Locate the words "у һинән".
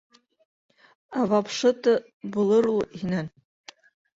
2.73-3.31